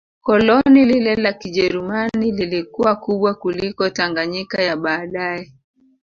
[0.21, 5.51] Koloni lile la Kijerumani lilikuwa kubwa kuliko Tanganyika ya baadae